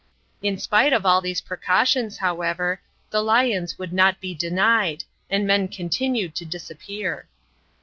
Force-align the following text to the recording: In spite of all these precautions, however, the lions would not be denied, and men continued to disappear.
In 0.41 0.57
spite 0.57 0.93
of 0.93 1.05
all 1.05 1.21
these 1.21 1.41
precautions, 1.41 2.17
however, 2.17 2.81
the 3.11 3.21
lions 3.21 3.77
would 3.77 3.93
not 3.93 4.19
be 4.19 4.33
denied, 4.33 5.03
and 5.29 5.45
men 5.45 5.67
continued 5.67 6.33
to 6.37 6.43
disappear. 6.45 7.27